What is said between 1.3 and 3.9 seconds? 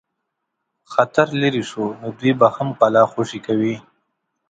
لیري شو نو دوی به هم قلا خوشي کوي.